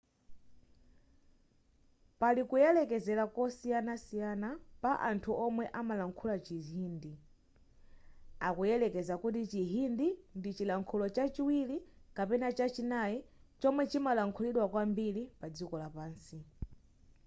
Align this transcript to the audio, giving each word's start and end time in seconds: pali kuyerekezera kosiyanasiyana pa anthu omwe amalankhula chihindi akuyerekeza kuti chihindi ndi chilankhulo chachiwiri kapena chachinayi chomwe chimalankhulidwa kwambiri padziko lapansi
pali 2.19 2.41
kuyerekezera 2.49 3.23
kosiyanasiyana 3.35 4.49
pa 4.83 4.91
anthu 5.09 5.31
omwe 5.45 5.65
amalankhula 5.79 6.35
chihindi 6.45 7.13
akuyerekeza 8.47 9.15
kuti 9.23 9.41
chihindi 9.51 10.07
ndi 10.37 10.49
chilankhulo 10.57 11.05
chachiwiri 11.15 11.77
kapena 12.17 12.47
chachinayi 12.57 13.17
chomwe 13.61 13.83
chimalankhulidwa 13.91 14.65
kwambiri 14.71 15.21
padziko 15.39 15.75
lapansi 15.83 16.37